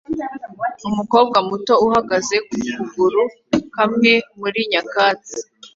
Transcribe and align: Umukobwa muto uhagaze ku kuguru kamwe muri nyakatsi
Umukobwa 0.89 1.37
muto 1.49 1.73
uhagaze 1.85 2.35
ku 2.47 2.53
kuguru 2.73 3.21
kamwe 3.75 4.11
muri 4.39 4.59
nyakatsi 4.71 5.37